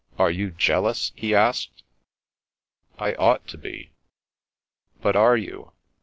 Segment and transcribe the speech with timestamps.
[0.17, 1.83] ''Are you jealous?" he asked."
[2.97, 3.91] I ought to be.""
[5.03, 5.73] But are you